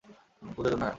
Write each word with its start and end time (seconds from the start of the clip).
পুজার 0.55 0.71
জন্য,- 0.71 0.81
হ্যাঁঁ। 0.81 0.89